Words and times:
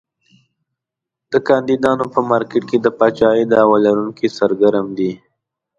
د 1.31 1.33
کاندیدانو 1.47 2.05
په 2.13 2.19
مارکېټ 2.29 2.63
کې 2.69 2.77
د 2.81 2.87
پاچاهۍ 2.99 3.43
دعوی 3.51 3.79
لرونکي 3.85 4.27
سرګرم 4.37 4.87
دي. 4.97 5.11